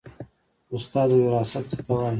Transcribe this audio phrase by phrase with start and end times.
[0.75, 2.09] استاده وراثت څه ته وایي